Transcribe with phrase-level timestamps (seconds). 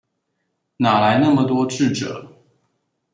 [0.77, 2.27] 哪來那麼多智者